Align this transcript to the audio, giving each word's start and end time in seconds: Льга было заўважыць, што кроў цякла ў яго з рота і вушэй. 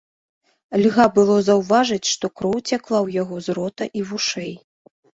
Льга 0.81 1.05
было 1.17 1.35
заўважыць, 1.51 2.09
што 2.13 2.25
кроў 2.41 2.57
цякла 2.69 2.85
ў 2.87 3.07
яго 3.21 3.35
з 3.49 3.59
рота 3.63 3.85
і 4.01 4.11
вушэй. 4.13 4.53